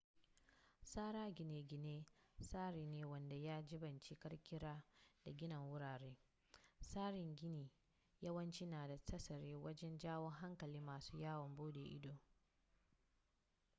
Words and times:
tsara 0.85 1.23
gine-ginen 1.37 1.99
tsari 2.45 2.83
ne 2.93 3.01
wanda 3.11 3.35
ya 3.35 3.57
jibanci 3.67 4.13
kirkira 4.21 4.83
da 5.23 5.31
gina 5.31 5.59
wurare 5.61 6.17
tsarin 6.79 7.35
gini 7.35 7.71
yawanci 8.21 8.65
na 8.65 8.87
da 8.87 8.97
tasiri 8.97 9.55
wajen 9.55 9.97
jawon 9.97 10.33
hankalin 10.33 10.83
masu 10.85 11.19
yawon 11.19 11.55
bude 11.55 11.81
ido 11.83 12.17